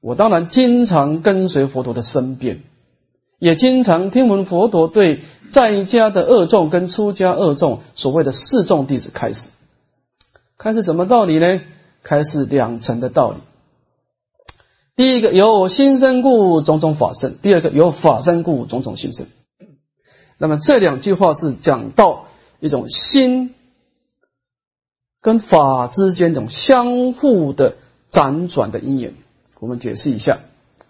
[0.00, 2.62] 我当然经常跟随佛陀的身边，
[3.38, 9.50] 也经常听闻佛陀对在家的恶众跟出家恶众所谓的四众弟子开始。”
[10.58, 11.60] 开始什么道理呢？
[12.02, 13.36] 开始两层的道理。
[14.96, 19.26] 第一个有心生故种种法生，第二个有法生故种种心生。
[20.38, 22.26] 那么这两句话是讲到
[22.58, 23.54] 一种心
[25.20, 27.76] 跟法之间这种相互的
[28.10, 29.14] 辗转的因缘。
[29.60, 30.40] 我们解释一下，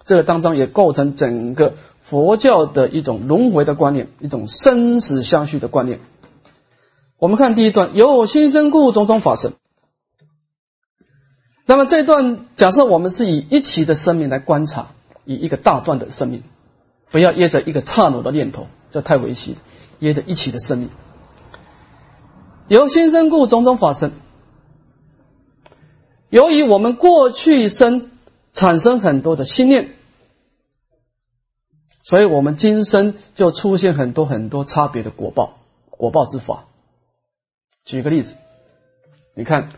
[0.07, 1.75] 这个当中也构成整个
[2.09, 6.01] 佛教的一种轮回的观念，一种生死相续的观念。
[7.18, 9.53] 我们看第一段，有心生故种种法生。
[11.66, 14.88] 那么这一段假设我们是以一期的生命来观察，
[15.27, 16.42] 以一个大段的生命，
[17.11, 19.57] 不要噎着一个刹那的念头，这太危险。
[19.99, 20.88] 噎着一期的生命，
[22.68, 24.12] 由心生故种种法生。
[26.31, 28.11] 由于我们过去生
[28.53, 29.90] 产生很多的心念，
[32.09, 35.59] 所以我们今生就出现很多很多差别的果报，
[35.90, 36.64] 果报之法。
[37.85, 38.35] 举个例子，
[39.35, 39.73] 你看，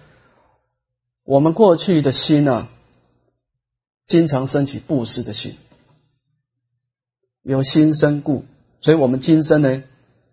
[1.25, 2.69] 我们过去的心呢，
[4.07, 5.57] 经常升起布施的心，
[7.43, 8.45] 有心生故，
[8.81, 9.83] 所以我们今生呢，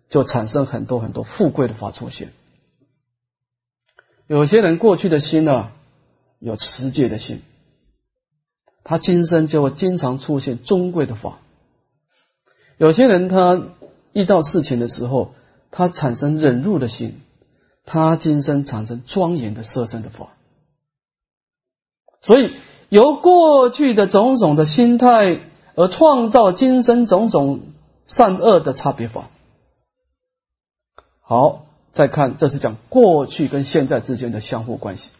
[0.08, 2.32] 就产生很多很多富贵的法出现。
[4.28, 5.72] 有些人过去的心呢，
[6.38, 7.42] 有持戒的心，
[8.84, 11.40] 他今生就会经常出现尊贵的法。
[12.78, 13.62] 有些人他
[14.12, 15.34] 遇到事情的时候，
[15.70, 17.20] 他产生忍辱的心。
[17.90, 20.28] 他今生产生庄严的色身的法，
[22.20, 22.52] 所以
[22.90, 25.40] 由过去的种种的心态
[25.74, 27.60] 而创造今生种种
[28.06, 29.30] 善恶的差别法。
[31.22, 35.10] 好，再看，这是讲过去跟现在之间的相互关系、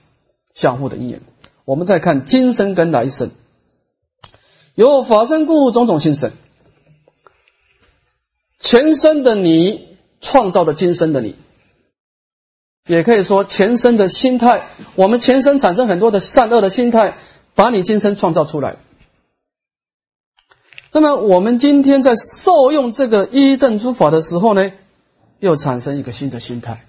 [0.53, 1.23] 相互的因缘。
[1.65, 3.31] 我们再看今生跟来生，
[4.75, 6.33] 由法身故种种心生，
[8.59, 11.37] 前生的你创造了今生的你。
[12.87, 17.19] 也可以说前生的心态，我们前生产生很多的善恶的心态，
[17.55, 18.77] 把你今生创造出来。
[20.91, 24.73] 那么我们今天在受用这个一正诸法的时候呢，
[25.39, 26.87] 又产生一个新的心态，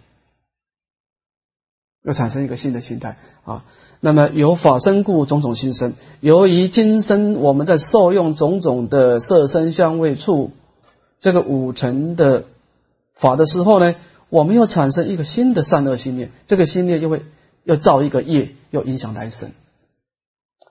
[2.01, 3.65] 又产生一个新的心态啊。
[3.99, 5.95] 那么有法生故，种种心生。
[6.21, 10.51] 由于今生我们在受用种种的色身香味触
[11.19, 12.45] 这个五尘的
[13.15, 13.95] 法的时候呢。
[14.32, 17.23] 我们又产生一个新的善恶心念，这个心念又会
[17.63, 19.53] 又造一个业，又影响来生。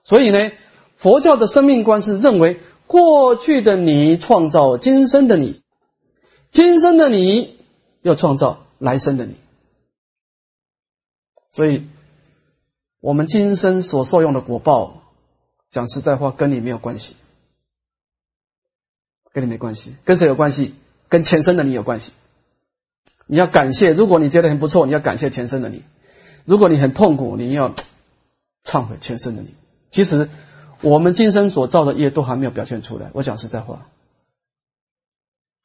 [0.05, 0.51] 所以呢，
[0.95, 5.61] 佛教的生命观是认为，过去的你创造今生的你，
[6.53, 7.59] 今生的你
[8.01, 9.35] 又创造来生的你。
[11.51, 11.85] 所以，
[13.01, 15.01] 我们今生所受用的果报，
[15.69, 17.17] 讲实在话，跟你没有关系，
[19.33, 20.73] 跟你没关系，跟谁有关系？
[21.07, 22.13] 跟前生的你有关系。
[23.27, 25.83] 你要感谢，如果你觉得很不错，你要感谢前生的你；
[26.45, 27.75] 如果你很痛苦，你要
[28.63, 29.53] 忏悔前生的你。
[29.91, 30.29] 其实
[30.81, 33.11] 我们今生所造的业都还没有表现出来。
[33.13, 33.85] 我讲实在话，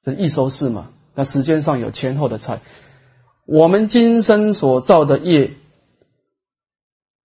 [0.03, 2.61] 这一收事嘛，那时间上有前后的差。
[3.47, 5.53] 我们今生所造的业，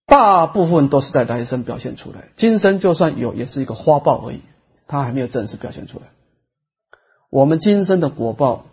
[0.06, 2.30] 大部分都是在来生表现出来。
[2.38, 4.42] 今生就算有，也是一个花报而已，
[4.88, 6.06] 它还没有正式表现出来。
[7.30, 8.66] 我们今生的果报。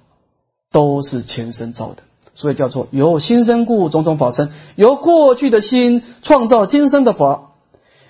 [0.72, 2.02] 都是前生造的，
[2.34, 7.52] 所以叫做由心生故种种法生，由过去的心创造今生的法。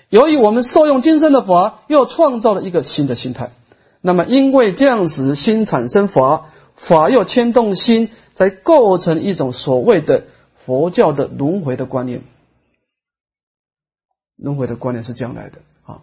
[0.09, 3.51] 由于我们受用今生的法，又创造了一个新的心态。
[4.01, 10.25] 那么因为这样子，心产生法，法又牵动心，才构成一种所谓的
[10.65, 12.21] 佛教的轮回的观念。
[14.35, 16.01] 轮回的观念是这样来的啊。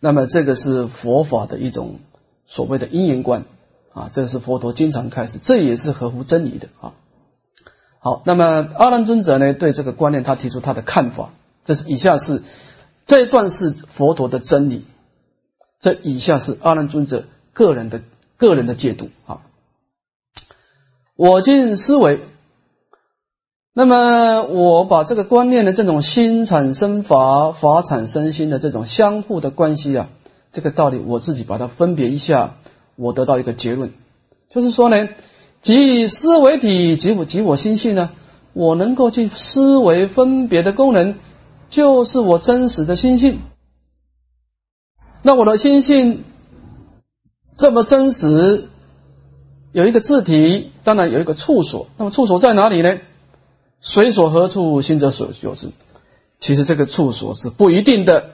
[0.00, 1.98] 那么这个是佛法的一种
[2.46, 3.44] 所谓的因缘观。
[3.92, 6.94] 啊，这是佛陀经常开始，这也是合乎真理的啊。
[8.00, 11.30] 好，那么阿难尊者呢，对这个观念他提出他的看法。
[11.64, 12.42] 这是以下是
[13.06, 14.84] 这一段是佛陀的真理，
[15.78, 18.02] 这以下是阿难尊者个人的
[18.36, 19.42] 个人的解读啊。
[21.14, 22.18] 我尽思维，
[23.74, 30.08] 那么我把这个观念的这种心产生法，法产生心的这种相互的关系啊，
[30.54, 32.54] 这个道理我自己把它分别一下。
[32.96, 33.90] 我得到一个结论，
[34.50, 35.08] 就是说呢，
[35.62, 38.10] 即思维体即我即我心性呢，
[38.52, 41.16] 我能够去思维分别的功能，
[41.68, 43.40] 就是我真实的心性。
[45.22, 46.22] 那我的心性
[47.56, 48.68] 这么真实，
[49.72, 51.88] 有一个字体，当然有一个处所。
[51.96, 53.00] 那么处所在哪里呢？
[53.80, 55.70] 随所何处，心则所有之。
[56.38, 58.33] 其实这个处所是不一定的。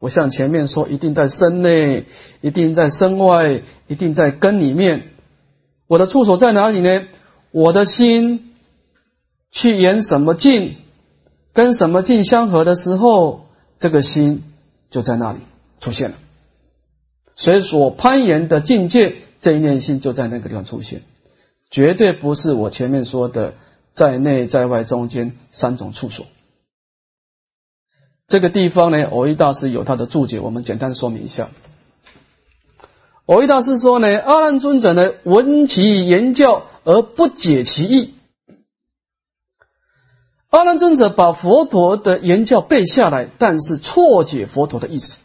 [0.00, 2.04] 我像前面说，一定在身内，
[2.40, 5.08] 一定在身外，一定在根里面。
[5.88, 7.06] 我的处所在哪里呢？
[7.50, 8.54] 我的心
[9.50, 10.76] 去演什么境，
[11.52, 13.46] 跟什么境相合的时候，
[13.80, 14.44] 这个心
[14.90, 15.40] 就在那里
[15.80, 16.16] 出现了。
[17.34, 21.02] 所以所攀岩的境界，这一念心就在那个地方出现，
[21.70, 23.54] 绝对不是我前面说的
[23.94, 26.26] 在内在外中间三种处所。
[28.28, 31.48] 这个地方呢，偶一大师有他的注解，我们简单说明一下。
[33.24, 38.12] 偶一大师说呢，阿难尊者呢，闻其言教而不解其意。
[40.50, 45.20] 阿难尊者把佛陀的言教背下来，但是错解佛陀的意思。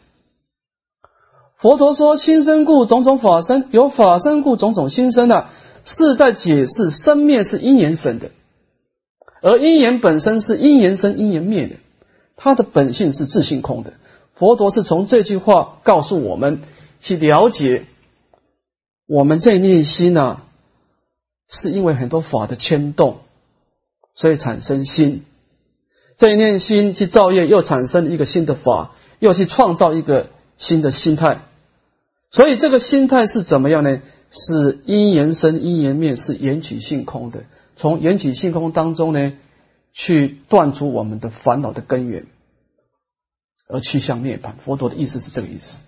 [1.56, 5.50] 佛陀说：“心生故种种法生，有法生故种种心生啊，
[5.84, 8.30] 是在解释生灭是因缘生的，
[9.42, 11.76] 而因缘本身是因缘生因缘灭的。”
[12.36, 13.94] 它的本性是自性空的，
[14.34, 16.60] 佛陀是从这句话告诉我们
[17.00, 17.84] 去了解，
[19.06, 20.42] 我们这念心呢，
[21.48, 23.18] 是因为很多法的牵动，
[24.14, 25.22] 所以产生心，
[26.16, 31.40] 这一念心去造业，又产生一个新的法，又去创造一个新的心态，
[32.30, 34.00] 所以这个心态是怎么样呢？
[34.30, 37.44] 是因缘生，因缘灭，是缘起性空的，
[37.76, 39.32] 从缘起性空当中呢。
[39.94, 42.26] 去断除我们的烦恼的根源，
[43.68, 44.54] 而去向涅槃。
[44.64, 45.78] 佛陀的意思是这个意思。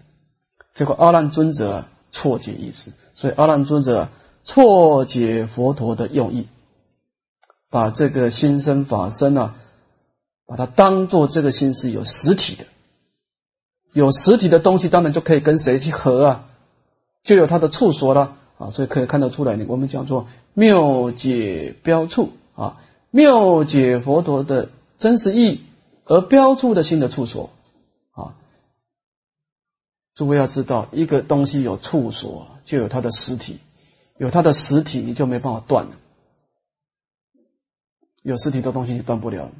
[0.74, 4.08] 结果阿难尊者错解意思，所以阿难尊者
[4.44, 6.46] 错解佛陀的用意，
[7.68, 9.56] 把这个心生法身啊，
[10.46, 12.66] 把它当做这个心是有实体的，
[13.92, 16.48] 有实体的东西，当然就可以跟谁去合啊，
[17.24, 18.70] 就有它的处所了啊。
[18.70, 22.78] 所以可以看得出来呢，我们叫做妙解标处啊。
[23.10, 25.60] 妙解佛陀的真实意，
[26.04, 27.50] 而标出的新的处所
[28.12, 28.34] 啊！
[30.14, 33.58] 诸位要知道，一个东西有处所，就有它的实体，
[34.18, 35.92] 有它的实体，你就没办法断了。
[38.22, 39.50] 有实体的东西，你断不了。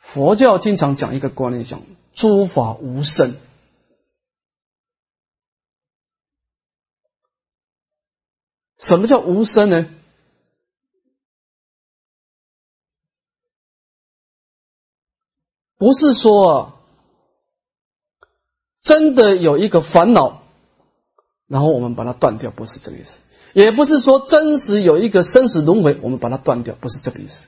[0.00, 1.80] 佛教经常讲一个观念，讲
[2.14, 3.36] 诸法无生。
[8.82, 9.86] 什么叫无声呢？
[15.78, 16.74] 不是说，
[18.80, 20.42] 真的有一个烦恼，
[21.48, 23.20] 然后我们把它断掉，不是这个意思。
[23.52, 27.46] 也不是说真实有一个生死轮回，我们把它断掉，不是这个意思。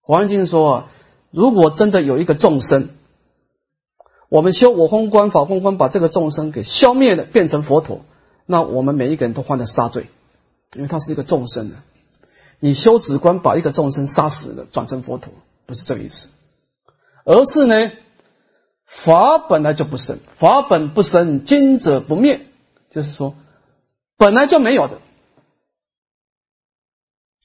[0.00, 0.90] 黄金说啊，
[1.30, 2.90] 如果真的有一个众生，
[4.28, 8.02] 我们修我空观法空观，把这个众生给消灭了，变成佛陀，
[8.46, 10.08] 那我们每一个人都犯了杀罪，
[10.74, 11.76] 因为他是一个众生的。
[12.60, 15.32] 你修止观把一个众生杀死了，转成佛陀，
[15.66, 16.28] 不是这个意思，
[17.24, 17.92] 而是呢，
[18.86, 22.46] 法本来就不生，法本不生，今者不灭，
[22.90, 23.34] 就是说。
[24.18, 25.00] 本来就没有的，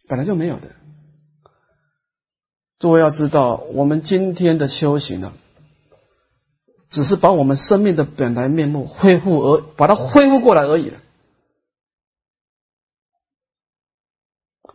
[0.08, 0.68] 本来就没有的。
[2.78, 5.34] 诸位要知道，我们今天的修行呢，
[6.90, 10.94] 只是把我们生命的本来面目恢复而把它恢复过来而已。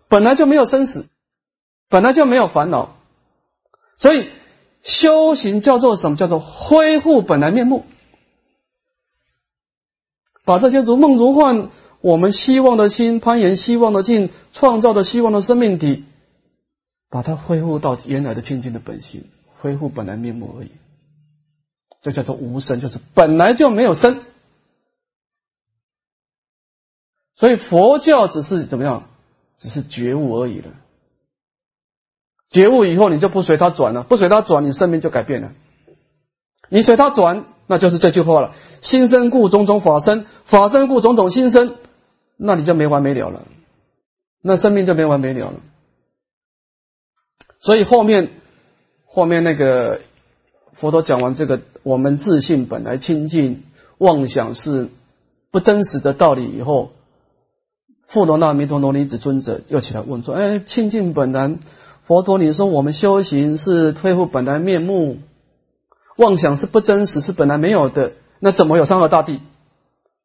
[0.09, 1.09] 本来就没有生死，
[1.89, 2.97] 本来就没有烦恼，
[3.97, 4.31] 所以
[4.83, 6.17] 修行叫做什么？
[6.17, 7.87] 叫做恢复本来面目，
[10.45, 11.71] 把这些如梦如幻。
[12.03, 16.05] 我们希望的心攀岩，希望的境，创造的希望的生命体，
[17.09, 19.25] 把它恢复到原来的清净的本性，
[19.61, 20.73] 恢复本来面目而已。
[22.03, 24.21] 这叫做无生，就是本来就没有生。
[27.37, 29.09] 所以佛教只是怎么样？
[29.57, 30.71] 只是觉悟而已了。
[32.51, 35.53] 觉悟以后，你就不随他转了，不随他转，你生命就改变了。
[36.69, 41.77] 你随他转，那就是这句话了：心生故种种法生，法生故种种心生。
[42.37, 43.47] 那你就没完没了了，
[44.41, 45.61] 那生命就没完没了了。
[47.61, 48.33] 所以后面
[49.05, 50.01] 后面那个
[50.73, 53.62] 佛陀讲完这个，我们自信本来清净，
[53.99, 54.89] 妄想是
[55.51, 56.93] 不真实的道理以后，
[58.07, 61.57] 富罗那弥陀罗尼子尊者又起来问说：“哎，清净本来，
[62.03, 65.18] 佛陀你说我们修行是恢复本来面目，
[66.16, 69.41] 妄想是不真实，是本来没有的，那怎么有三恶大地？”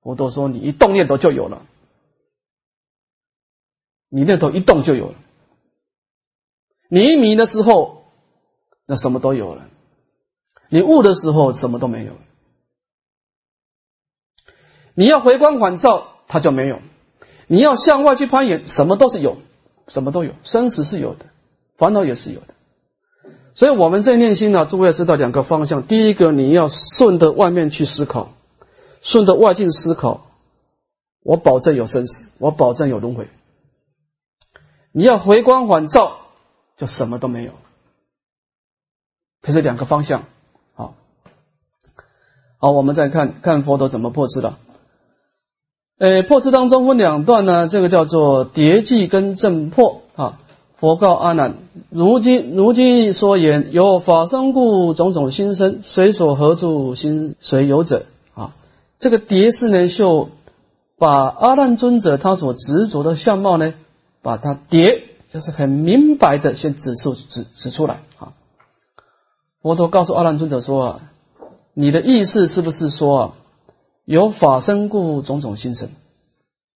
[0.01, 1.63] 佛陀说：“你一动念头就有了。”
[4.09, 5.15] 你念头一动就有了，
[6.89, 8.03] 你一迷的时候，
[8.85, 9.63] 那什么都有了；
[10.69, 12.13] 你悟的时候，什么都没有。
[14.93, 16.77] 你要回光返照，它就没有；
[17.47, 19.37] 你要向外去攀岩，什么都是有，
[19.87, 20.33] 什么都有。
[20.43, 21.27] 生死是有的，
[21.77, 22.47] 烦恼也是有的。
[23.55, 28.33] 所以我们在念心呢，诸位要知道两个方向：第一个，你要顺着外面去思考，
[29.01, 30.27] 顺着外境思考，
[31.23, 33.29] 我保证有生死，我保证有轮回。
[34.91, 36.19] 你要回光返照，
[36.75, 37.51] 就什么都没有。
[39.41, 40.23] 这是两个方向。
[42.57, 44.53] 好，我们再看看佛陀怎么破斥的。
[45.99, 50.39] 呃，破斥当中分两段呢，这个叫做叠记跟正破啊。
[50.75, 51.55] 佛告阿难：
[51.89, 58.53] 如今如今说言，有法生故，种种心生，随所合处，心随有者啊。
[58.99, 60.29] 这个叠是呢，就
[60.97, 63.73] 把阿难尊者他所执着的相貌呢。
[64.23, 68.33] 把它叠，就是很明白的先指出指指出来啊。
[69.61, 71.01] 佛陀告诉阿难尊者说啊，
[71.79, 73.33] 你的意思是不是说啊，
[74.03, 75.89] 有法身故种种心生，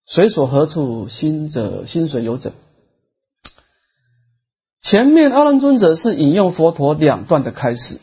[0.05, 2.51] 随所何处心者心随有者。
[4.79, 7.97] 前面阿难尊者是引用佛陀两段的开始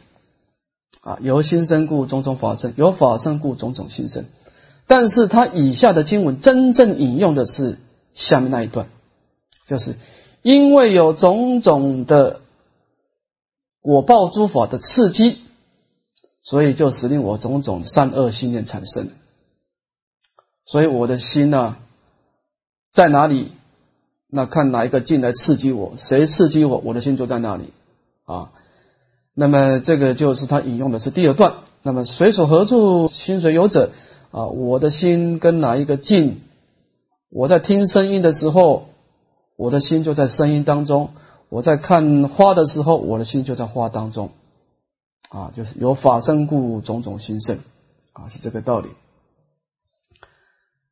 [1.02, 4.24] 啊，由心生故种种法生，由法生故种种心生。
[4.88, 7.78] 但是他以下的经文真正引用的是
[8.12, 8.88] 下面那一段。
[9.68, 9.94] 就是
[10.42, 12.40] 因为有种种的
[13.82, 15.38] 果报诸法的刺激，
[16.48, 19.08] 所以就使令我种种善恶心念产生。
[20.64, 21.76] 所以我的心呢，
[22.90, 23.52] 在哪里？
[24.30, 27.72] 那看哪一个进来刺激我，谁刺激我，我的心就在那里
[28.24, 28.50] 啊。
[29.34, 31.54] 那么这个就是他引用的是第二段。
[31.82, 33.90] 那么水所何处心随有者
[34.30, 36.40] 啊，我的心跟哪一个近？
[37.30, 38.86] 我在听声音的时候。
[39.60, 41.10] 我的心就在声音当中，
[41.48, 44.30] 我在看花的时候，我的心就在花当中，
[45.28, 47.58] 啊，就是有法生故种种心生，
[48.12, 48.88] 啊，是这个道理。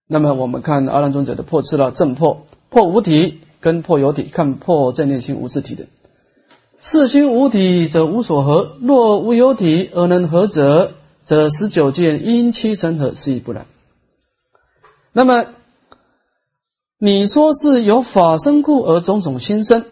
[0.06, 5.86] 那么我们看阿难尊者的破次了正破破无体跟破有体，看破正念心无自体的，
[6.78, 10.92] 四心无体则无所合，若无有体而能合者，
[11.24, 13.66] 则十九见因七成合，是亦不然。
[15.12, 15.46] 那么。
[16.98, 19.84] 你说是有法生故而种种心生，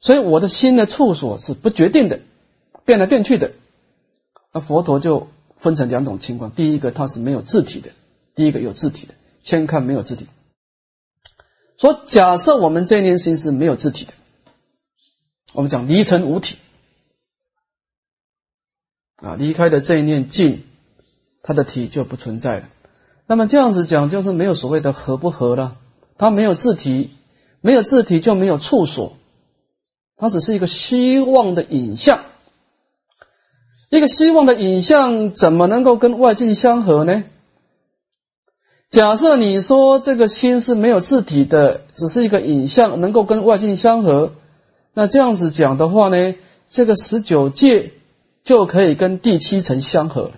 [0.00, 2.20] 所以我的心的处所是不决定的，
[2.84, 3.50] 变来变去的。
[4.52, 7.90] 那佛陀就分成两种情况：第一个它是没有字体的，
[8.34, 9.14] 第一个有字体的。
[9.42, 10.26] 先看没有字体。
[11.78, 14.12] 说假设我们这念心是没有字体的，
[15.52, 16.56] 我们讲离尘无体
[19.16, 20.64] 啊，离开的这一念境，
[21.42, 22.68] 它的体就不存在了。
[23.26, 25.76] 那么这样子讲，就是没有所谓的合不合了。
[26.16, 27.10] 它没有字体，
[27.60, 29.16] 没有字体就没有处所，
[30.16, 32.24] 它只是一个希望的影像。
[33.90, 37.24] 一个希望的影像怎么能够跟外境相合呢？
[38.90, 44.32] 假设你说这个心是没有字体的，只是一个影像，能够跟外境相合，
[44.94, 46.34] 那这样子讲的话呢，
[46.68, 47.92] 这个十九界
[48.44, 50.32] 就可以跟第七层相合。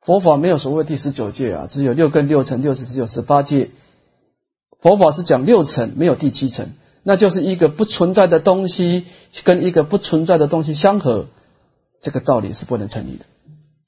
[0.00, 3.70] 佛法没有所谓第十九界啊，只有六根六层，六十只有十八界。
[4.80, 6.70] 佛法是讲六层，没有第七层，
[7.02, 9.06] 那就是一个不存在的东西
[9.44, 11.26] 跟一个不存在的东西相合。
[12.04, 13.24] 这个道理是不能成立的，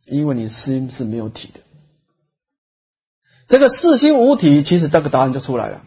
[0.06, 1.60] 因为你心是没有体的。
[3.46, 5.84] 这个四心无体，其实这个答案就出来了。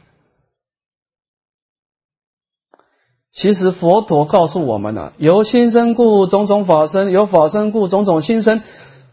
[3.32, 8.62] 其实佛陀告诉我们了：由心生故种种法生，由法生故种种心生。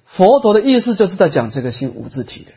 [0.04, 2.52] 佛陀的意思就是在讲这个心无自体的，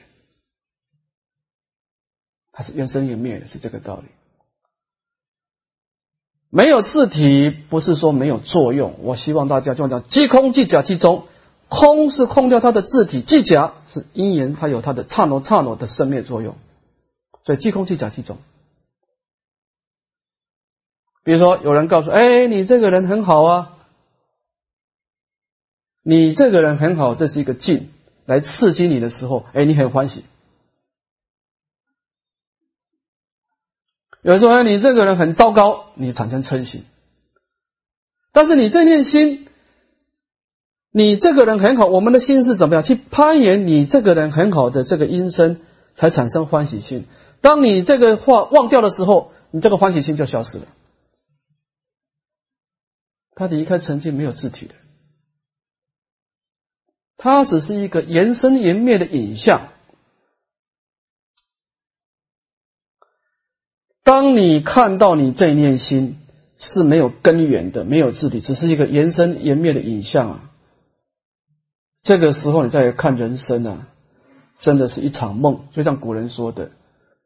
[2.51, 4.10] 它是缘生缘灭的，是这个道理。
[6.52, 8.95] 没有字体，不是说没有作用。
[9.04, 11.26] 我希望大家就讲，即空即假即中，
[11.68, 16.56] 空是空掉它的字体，即假是因缘，它有它的刹那刹那的生灭作用。
[17.45, 18.38] 所以即空即假即中。
[21.24, 23.78] 比如说，有人告诉，哎，你这个人很好啊，
[26.02, 27.89] 你这个人很好，这是一个境
[28.26, 30.24] 来刺激你的时候，哎，你很欢喜。
[34.30, 36.84] 有人说你这个人很糟糕，你产生嗔心。
[38.32, 39.47] 但是你这念心，
[40.91, 43.65] 你这个人很好，我们的心是怎么样去攀岩？
[43.65, 45.59] 你这个人很好的这个因身，
[45.95, 47.07] 才产生欢喜心。
[47.41, 50.67] 当你这个话忘掉的时候，你这个欢喜心就消失了。
[53.34, 54.75] 他离开曾经没有字体的，
[57.17, 59.69] 他只是一个延生延灭的影像。
[64.10, 66.18] 当你看到你这一念心
[66.57, 70.51] 是没有根源的，没有自体，只是一个延伸延灭的影像啊，
[72.01, 73.88] 这个时候你再看人生啊，
[74.57, 75.62] 真的是一场梦。
[75.74, 76.72] 就像古人说的：“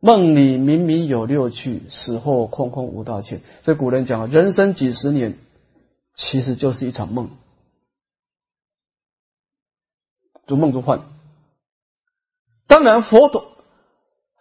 [0.02, 5.38] 梦里明明有六趣，死后空空无大千。”所以古人讲人生几十年
[6.14, 7.30] 其实就是一场梦，
[10.48, 11.00] 如梦如幻。
[12.68, 13.53] 当然，佛陀。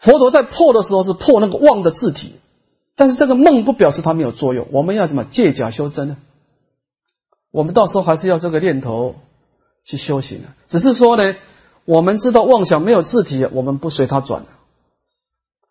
[0.02, 2.34] 佛陀在破的时候是破那个妄的字体，
[2.96, 4.66] 但是这个梦不表示它没有作用。
[4.72, 6.16] 我们要怎么借假修真呢？
[7.52, 9.14] 我们到时候还是要这个念头
[9.84, 10.56] 去修行啊。
[10.66, 11.36] 只是说呢，
[11.84, 14.44] 我们知道妄想没有字体，我们不随它转。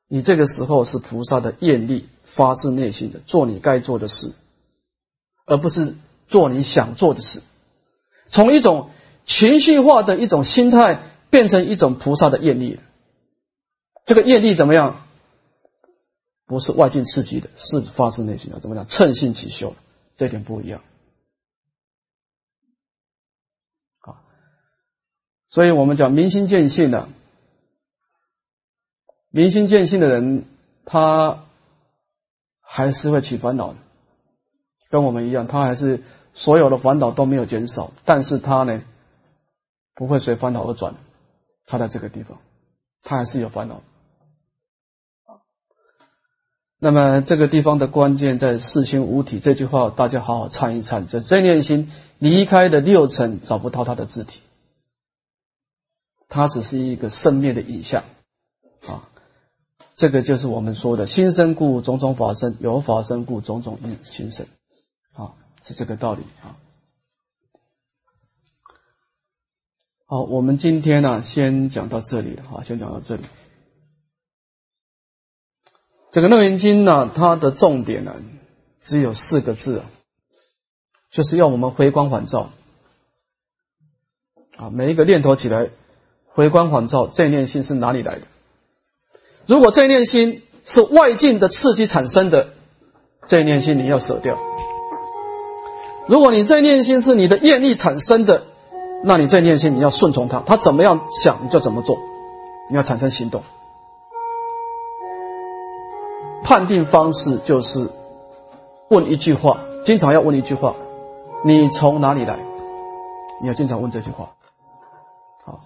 [0.07, 4.31] 你这个时候是菩萨的愿力发自内心的做你该做的事，
[5.45, 5.95] 而不是
[6.29, 7.41] 做你想做的事。
[8.29, 8.91] 从一种
[9.25, 12.79] 情绪化的一种心态变成一种菩萨的愿力。
[14.05, 15.07] 这个业力怎么样？
[16.45, 18.59] 不是外境刺激的，是发自内心的。
[18.59, 18.85] 怎么讲？
[18.85, 19.73] 称性起修，
[20.15, 20.81] 这点不一样。
[24.01, 24.21] 啊，
[25.45, 27.07] 所以我们讲明心见性的，
[29.29, 30.43] 明心见性的人，
[30.83, 31.45] 他
[32.59, 33.77] 还是会起烦恼的，
[34.89, 38.83] 跟我们一样，他还是所有的烦恼都没有减少，但是他呢，
[39.95, 40.95] 不会随烦恼而转，
[41.65, 42.41] 差在这个地方，
[43.03, 43.81] 他还是有烦恼。
[46.83, 51.07] 那么这个地方的关键在“四心五体”这句话，大家好好参一参。
[51.07, 54.39] 就这念心离开的六层，找不到它的字体，
[56.27, 58.03] 它只是一个生灭的影像
[58.87, 59.07] 啊。
[59.93, 64.47] 这个就是我们说的“心生故种种法生，有法生故种种因心生”，
[65.13, 66.57] 啊，是这个道理啊。
[70.11, 73.21] 好，我们今天呢，先讲到这里了，好，先讲到这里。
[76.11, 78.17] 这个《楞严经》呢，它的重点呢
[78.81, 79.85] 只有四个字啊，
[81.11, 82.49] 就是要我们回光返照
[84.57, 85.69] 啊，每一个念头起来
[86.27, 88.23] 回光返照，这念心是哪里来的？
[89.45, 92.49] 如果这念心是外境的刺激产生的，
[93.27, 94.35] 这念心你要舍掉；
[96.09, 98.47] 如果你这念心是你的业力产生的，
[99.03, 101.97] 那你在念心你要顺从他，他怎么样想你就怎么做，
[102.69, 103.41] 你要产生行动。
[106.43, 107.89] 判定方式就是
[108.89, 110.75] 问一句话，经常要问一句话：
[111.43, 112.37] 你从哪里来？
[113.41, 114.31] 你要经常问这句话。
[115.43, 115.61] 好，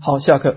[0.00, 0.56] 好，下课。